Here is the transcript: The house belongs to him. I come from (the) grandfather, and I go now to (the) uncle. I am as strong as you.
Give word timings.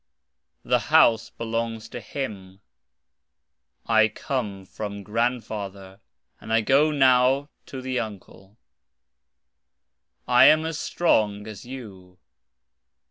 The 0.63 0.79
house 0.89 1.29
belongs 1.29 1.87
to 1.89 1.99
him. 1.99 2.61
I 3.85 4.07
come 4.07 4.65
from 4.65 4.97
(the) 4.97 5.03
grandfather, 5.03 6.01
and 6.39 6.51
I 6.51 6.61
go 6.61 6.89
now 6.89 7.51
to 7.67 7.81
(the) 7.83 7.99
uncle. 7.99 8.57
I 10.27 10.45
am 10.45 10.65
as 10.65 10.79
strong 10.79 11.45
as 11.45 11.65
you. 11.65 12.17